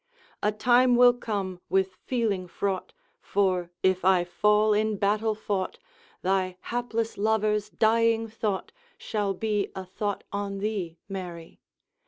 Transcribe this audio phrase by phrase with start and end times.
[0.41, 5.77] A time will come with feeling fraught, For, if I fall in battle fought,
[6.23, 11.61] Thy hapless lover's dying thought Shall be a thought on thee, Mary.